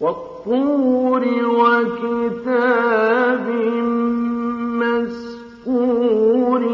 والطور 0.00 1.24
وكتاب 1.58 3.46
مسكور. 5.64 6.73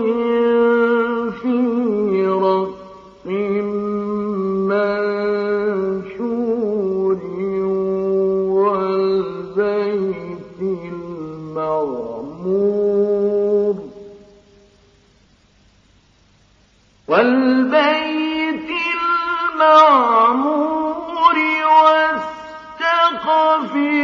في 23.20 23.99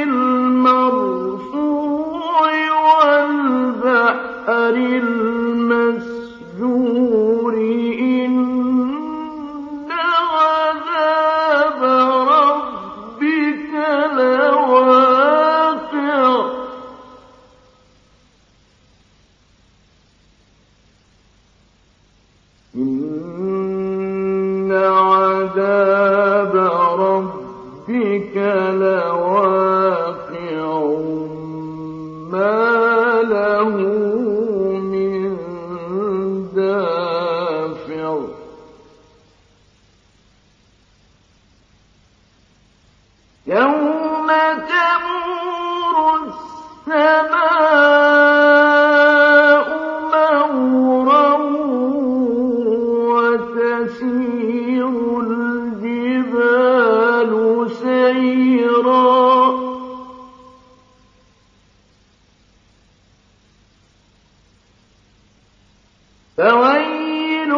فويل 66.36 67.52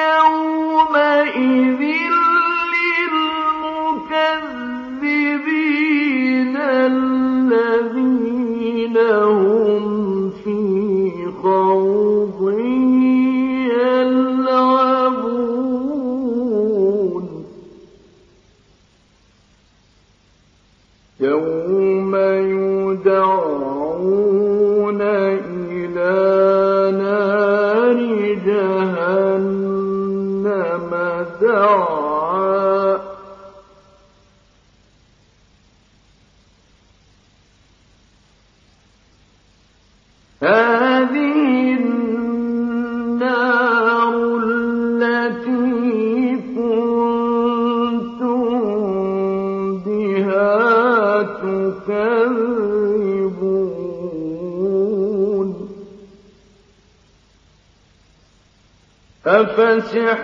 يومئذ 0.00 1.85
أفسحر 59.26 60.18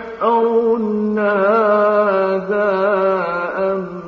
هذا 1.19 2.69
أم 3.57 4.02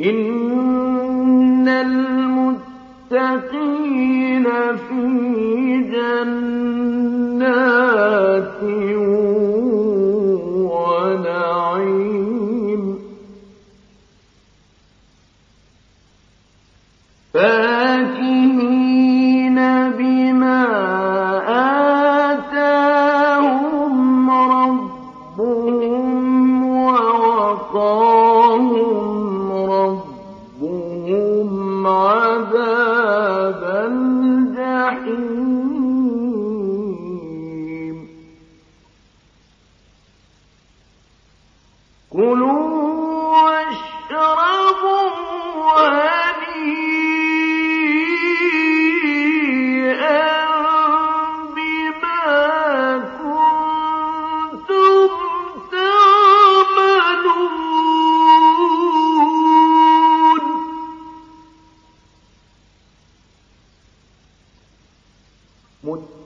إن 0.00 1.68
المتقين 1.68 3.16
في 4.76 5.02
جنات 5.92 7.42
ونعيم 11.58 12.98
فاكهين 18.58 19.58
بما 19.98 20.64
آتاهم 22.32 24.30
ربهم 24.30 26.06
ووقاهم 26.64 28.17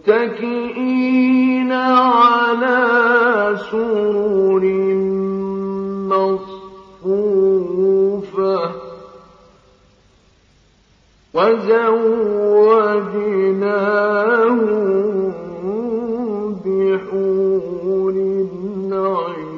متكئين 0.09 1.73
على 1.73 2.79
سرر 3.71 4.65
مصفوفة 7.05 8.73
وزوجناهم 14.43 15.33
بحور 16.65 18.17
عين 18.93 19.53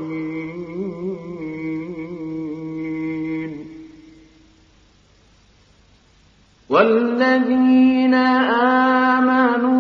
والذين 6.71 8.15
آمنوا 8.15 9.74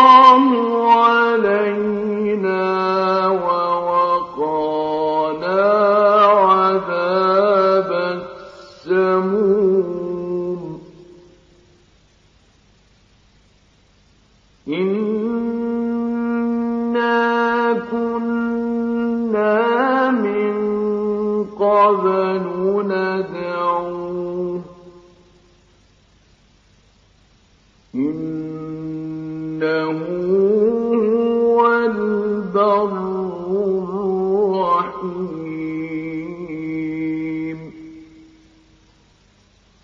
اللَّهُ 0.41 0.70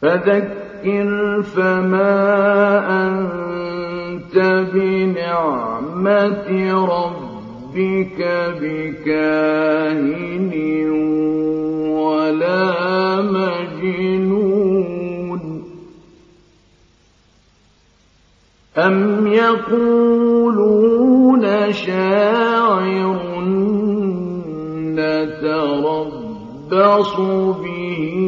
فذكر 0.01 1.42
فما 1.56 2.18
أنت 3.08 4.36
بنعمة 4.74 6.50
ربك 6.86 8.20
بكاهن 8.62 10.51
ولا 11.89 13.22
مجنون. 13.22 14.58
أم 18.77 19.27
يقولون 19.27 20.63
شاعر 21.74 23.18
نتربص 25.48 27.16
به 27.63 28.26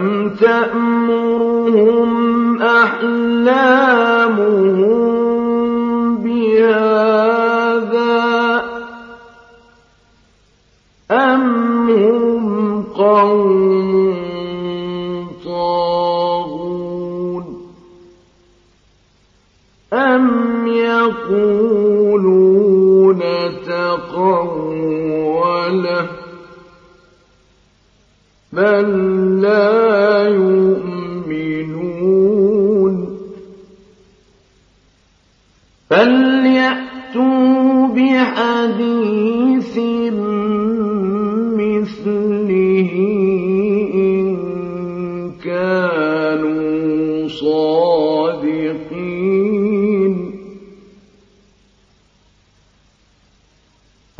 أم 0.00 0.30
تأمرهم 0.40 2.10
أحلامهم 2.62 4.30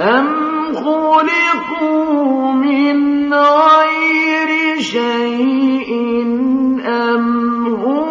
أم 0.01 0.75
خلقوا 0.75 2.53
من 2.53 3.35
غير 3.35 4.81
شيء 4.81 5.91
أم 6.87 7.67
هم 7.67 8.11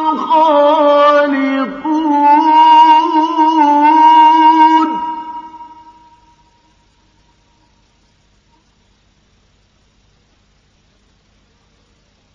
الخالقون 0.00 0.92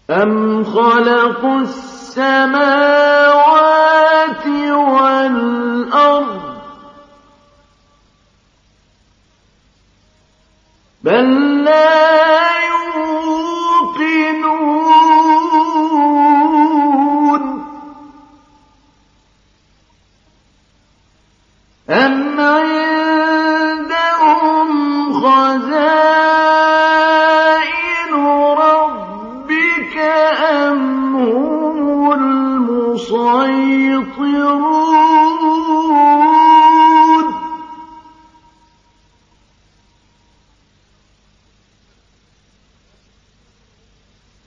أم 0.09 0.63
خلقوا 0.63 1.61
السماوات 1.61 2.76
بل 11.07 11.63
لا 11.63 12.16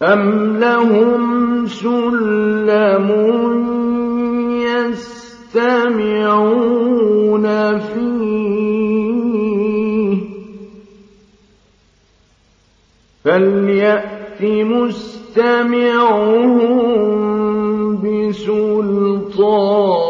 أم 0.02 0.57
لهم 0.57 1.66
سلم 1.66 3.11
يستمعون 5.54 7.47
فيه 7.78 9.00
فليأت 13.25 14.42
مستمعهم 14.42 16.59
بسلطان 18.02 20.10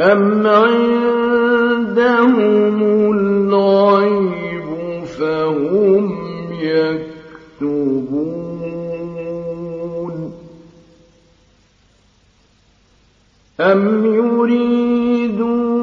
أم 0.00 0.46
عندهم 0.46 1.92
الغيب 3.12 4.64
فهم 5.04 6.12
يكتبون 6.60 8.16
أم 13.60 14.04
يريدون 14.14 15.76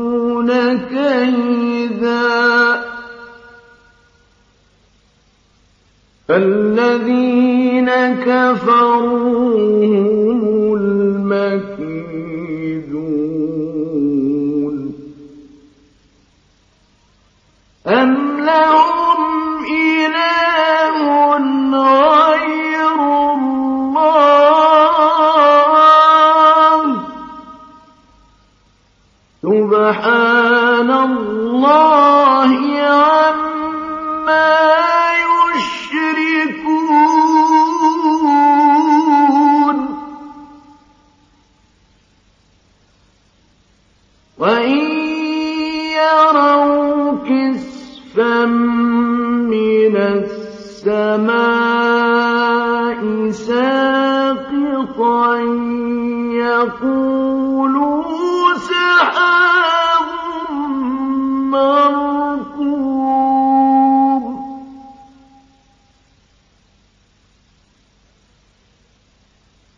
كيدا 0.78 2.24
فالذين 6.28 7.90
كفروا 8.26 9.86
هم 9.86 10.74
المكيدون 10.74 11.73
أم 17.88 18.40
لهم 18.40 19.20
إله 19.72 21.36
غير 21.76 22.92
الله 23.34 24.04
سبحان 29.44 30.90
الله 30.92 32.52
عما 32.82 34.63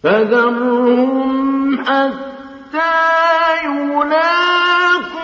فذرهم 0.05 1.79
حتى 1.79 2.95
يلاقوا 3.65 5.15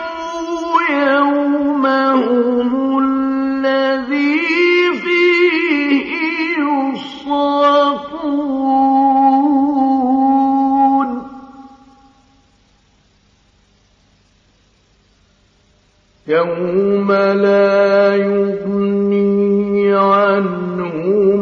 يومهم 0.90 2.70
الذي 3.04 4.48
فيه 5.04 6.10
يصافون 6.60 7.92
يوم 16.28 17.12
لا 17.12 18.16
يغني 18.16 19.94
عنهم 19.94 21.42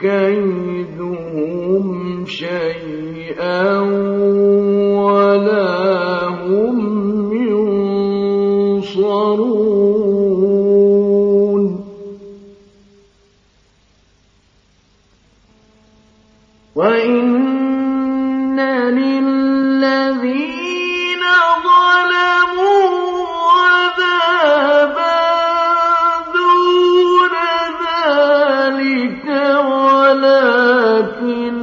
كيدهم 0.00 2.03
شيئا 2.26 3.80
ولا 4.98 6.28
هم 6.28 6.78
ينصرون. 8.82 9.44
وإن 16.74 17.44
للذين 19.84 21.24
ظلموا 21.66 22.88
عذابا 23.60 25.20
دون 26.34 27.34
ذلك 27.84 29.26
ولكن 30.14 31.54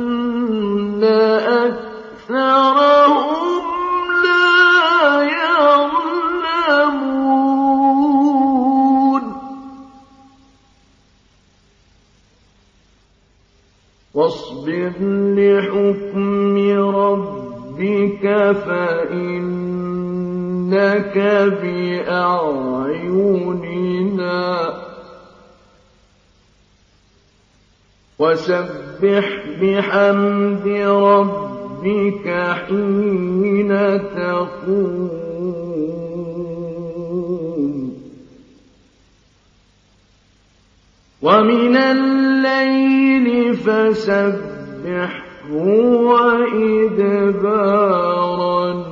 لحكم 15.38 16.56
ربك 16.96 18.26
فإنك 18.66 19.22
بأعيننا 21.62 23.61
وسبح 28.22 29.26
بحمد 29.62 30.68
ربك 31.08 32.28
حين 32.68 33.72
تقوم. 34.16 35.22
ومن 41.22 41.78
الليل 41.78 43.54
فسبحه 43.54 45.22
وإدبار 46.12 47.32
النار 48.72 48.91